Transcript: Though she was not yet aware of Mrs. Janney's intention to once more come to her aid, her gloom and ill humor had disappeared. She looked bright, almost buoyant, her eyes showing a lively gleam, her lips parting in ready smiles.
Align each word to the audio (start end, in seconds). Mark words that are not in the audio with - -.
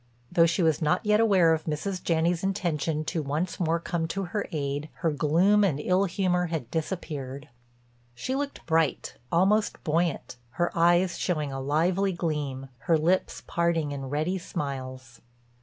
Though 0.31 0.47
she 0.47 0.63
was 0.63 0.81
not 0.81 1.05
yet 1.05 1.19
aware 1.19 1.53
of 1.53 1.65
Mrs. 1.65 2.01
Janney's 2.03 2.43
intention 2.43 3.05
to 3.05 3.21
once 3.21 3.59
more 3.59 3.79
come 3.79 4.07
to 4.07 4.23
her 4.23 4.47
aid, 4.51 4.89
her 5.05 5.11
gloom 5.11 5.63
and 5.63 5.79
ill 5.79 6.05
humor 6.05 6.47
had 6.47 6.71
disappeared. 6.71 7.49
She 8.15 8.33
looked 8.33 8.65
bright, 8.65 9.17
almost 9.31 9.83
buoyant, 9.83 10.37
her 10.53 10.75
eyes 10.75 11.19
showing 11.19 11.51
a 11.51 11.61
lively 11.61 12.13
gleam, 12.13 12.69
her 12.79 12.97
lips 12.97 13.43
parting 13.45 13.91
in 13.91 14.05
ready 14.09 14.39
smiles. 14.39 15.21